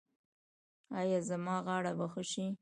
ایا 0.99 1.19
زما 1.29 1.55
غاړه 1.65 1.91
به 1.97 2.05
ښه 2.11 2.23
شي؟ 2.31 2.45